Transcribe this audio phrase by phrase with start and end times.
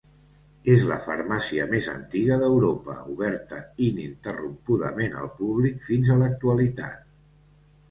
[0.75, 7.09] És la farmàcia més antiga d’Europa oberta ininterrompudament al públic fins a l'actualitat.